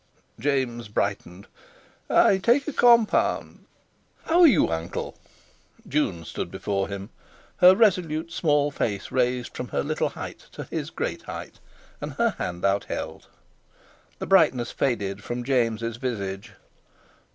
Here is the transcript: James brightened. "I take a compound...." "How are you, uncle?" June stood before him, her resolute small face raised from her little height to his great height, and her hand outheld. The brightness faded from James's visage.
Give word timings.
James 0.39 0.87
brightened. 0.87 1.45
"I 2.09 2.39
take 2.39 2.67
a 2.67 2.73
compound...." 2.73 3.65
"How 4.25 4.39
are 4.41 4.47
you, 4.47 4.67
uncle?" 4.67 5.15
June 5.87 6.25
stood 6.25 6.49
before 6.49 6.87
him, 6.87 7.11
her 7.57 7.75
resolute 7.75 8.31
small 8.31 8.71
face 8.71 9.11
raised 9.11 9.55
from 9.55 9.67
her 9.67 9.83
little 9.83 10.09
height 10.09 10.47
to 10.53 10.63
his 10.63 10.89
great 10.89 11.21
height, 11.21 11.59
and 12.01 12.13
her 12.13 12.31
hand 12.39 12.65
outheld. 12.65 13.27
The 14.17 14.25
brightness 14.25 14.71
faded 14.71 15.23
from 15.23 15.43
James's 15.43 15.97
visage. 15.97 16.53